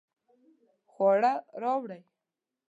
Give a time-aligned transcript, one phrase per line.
[0.91, 2.01] خواړه راوړئ